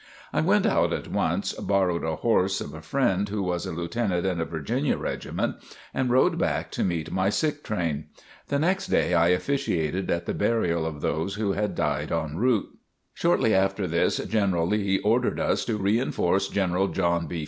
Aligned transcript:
I 0.33 0.41
went 0.41 0.65
out 0.65 0.93
at 0.93 1.09
once, 1.09 1.53
borrowed 1.53 2.03
a 2.03 2.15
horse 2.15 2.59
of 2.59 2.73
a 2.73 2.81
friend 2.81 3.29
who 3.29 3.43
was 3.43 3.67
a 3.67 3.71
Lieutenant 3.71 4.25
in 4.25 4.41
a 4.41 4.45
Virginia 4.45 4.97
Regiment, 4.97 5.57
and 5.93 6.09
rode 6.09 6.39
back 6.39 6.71
to 6.71 6.83
meet 6.83 7.11
my 7.11 7.29
sick 7.29 7.61
train. 7.63 8.05
The 8.47 8.57
next 8.57 8.87
day 8.87 9.13
I 9.13 9.27
officiated 9.27 10.09
at 10.09 10.25
the 10.25 10.33
burial 10.33 10.87
of 10.87 11.01
those 11.01 11.35
who 11.35 11.51
had 11.51 11.75
died 11.75 12.11
en 12.11 12.37
route. 12.37 12.75
Shortly 13.13 13.53
after 13.53 13.85
this, 13.85 14.17
General 14.17 14.65
Lee 14.65 14.97
ordered 15.03 15.39
us 15.39 15.65
to 15.65 15.77
reinforce 15.77 16.47
General 16.47 16.87
John 16.87 17.27
B. 17.27 17.39